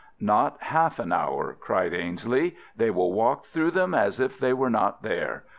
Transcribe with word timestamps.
"Not 0.19 0.63
half 0.63 0.97
an 0.97 1.11
hour," 1.13 1.53
cried 1.59 1.93
Ainslie. 1.93 2.55
"They 2.75 2.89
will 2.89 3.13
walk 3.13 3.45
through 3.45 3.69
them 3.69 3.93
as 3.93 4.19
if 4.19 4.39
they 4.39 4.51
were 4.51 4.71
not 4.71 5.03
there. 5.03 5.43